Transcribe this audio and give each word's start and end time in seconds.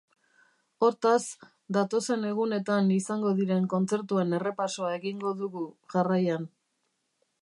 Hortaz, 0.85 1.25
datozen 1.77 2.25
egunetan 2.29 2.89
izango 2.95 3.35
diren 3.41 3.69
kontzertuen 3.75 4.33
errepasoa 4.39 4.95
egingo 4.97 5.35
dugu, 5.43 5.67
jarraian. 5.95 6.51